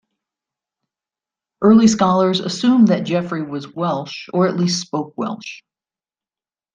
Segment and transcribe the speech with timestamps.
[1.61, 5.61] Earlier scholars assumed that Geoffrey was Welsh or at least spoke Welsh.